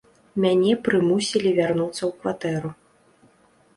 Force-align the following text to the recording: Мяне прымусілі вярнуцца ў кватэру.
Мяне 0.45 0.71
прымусілі 0.87 1.49
вярнуцца 1.59 1.99
ў 2.09 2.11
кватэру. 2.25 2.69